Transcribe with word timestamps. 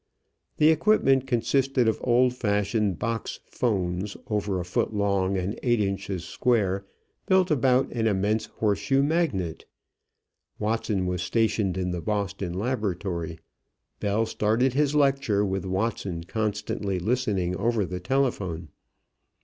The 0.57 0.69
equipment 0.69 1.27
consisted 1.27 1.87
of 1.87 1.99
old 2.03 2.33
fashioned 2.33 2.97
box 2.97 3.39
'phones 3.51 4.17
over 4.31 4.59
a 4.59 4.65
foot 4.65 4.95
long 4.95 5.37
and 5.37 5.59
eight 5.61 5.79
inches 5.79 6.25
square, 6.25 6.87
built 7.27 7.51
about 7.51 7.91
an 7.91 8.07
immense 8.07 8.47
horseshoe 8.47 9.03
magnet. 9.03 9.65
Watson 10.57 11.05
was 11.05 11.21
stationed 11.21 11.77
in 11.77 11.91
the 11.91 12.01
Boston 12.01 12.53
laboratory. 12.53 13.37
Bell 13.99 14.25
started 14.25 14.73
his 14.73 14.95
lecture, 14.95 15.45
with 15.45 15.65
Watson 15.65 16.23
constantly 16.23 16.97
listening 16.97 17.55
over 17.57 17.85
the 17.85 17.99
telephone. 17.99 18.69